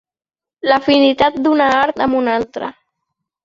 [0.69, 2.75] L'afinitat d'una art amb una altra.